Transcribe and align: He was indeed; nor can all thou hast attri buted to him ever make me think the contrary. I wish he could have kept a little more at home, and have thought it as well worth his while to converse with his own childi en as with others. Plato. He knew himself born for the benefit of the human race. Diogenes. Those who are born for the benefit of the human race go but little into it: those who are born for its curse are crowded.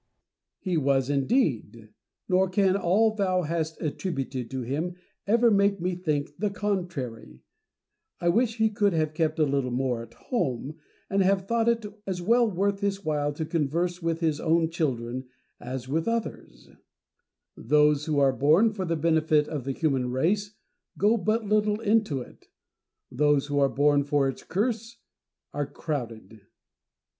He 0.57 0.77
was 0.77 1.11
indeed; 1.11 1.93
nor 2.27 2.49
can 2.49 2.75
all 2.75 3.13
thou 3.13 3.43
hast 3.43 3.79
attri 3.81 4.11
buted 4.11 4.49
to 4.49 4.63
him 4.63 4.95
ever 5.27 5.51
make 5.51 5.79
me 5.79 5.93
think 5.95 6.31
the 6.39 6.49
contrary. 6.49 7.43
I 8.19 8.29
wish 8.29 8.55
he 8.57 8.71
could 8.71 8.93
have 8.93 9.13
kept 9.13 9.37
a 9.37 9.45
little 9.45 9.69
more 9.69 10.01
at 10.01 10.15
home, 10.15 10.79
and 11.07 11.21
have 11.21 11.47
thought 11.47 11.69
it 11.69 11.85
as 12.07 12.19
well 12.19 12.49
worth 12.49 12.79
his 12.79 13.05
while 13.05 13.31
to 13.33 13.45
converse 13.45 14.01
with 14.01 14.21
his 14.21 14.39
own 14.39 14.69
childi 14.71 15.07
en 15.07 15.25
as 15.59 15.87
with 15.87 16.07
others. 16.07 16.65
Plato. 16.65 16.65
He 16.67 16.67
knew 17.61 17.85
himself 17.89 18.39
born 18.39 18.73
for 18.73 18.85
the 18.85 18.95
benefit 18.95 19.47
of 19.47 19.65
the 19.65 19.71
human 19.71 20.09
race. 20.09 20.55
Diogenes. 20.97 20.97
Those 20.97 21.05
who 21.13 21.19
are 21.19 21.37
born 21.37 21.43
for 21.45 21.45
the 21.45 21.45
benefit 21.45 21.45
of 21.45 21.45
the 21.45 21.45
human 21.45 21.45
race 21.45 21.45
go 21.45 21.45
but 21.45 21.45
little 21.45 21.79
into 21.79 22.21
it: 22.21 22.47
those 23.11 23.45
who 23.45 23.59
are 23.59 23.69
born 23.69 24.03
for 24.03 24.27
its 24.27 24.41
curse 24.43 24.97
are 25.53 25.67
crowded. 25.67 26.41